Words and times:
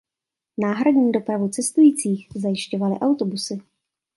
Náhradní 0.57 1.11
dopravu 1.11 1.49
cestujících 1.49 2.27
zajišťovaly 2.35 2.99
autobusy. 2.99 3.55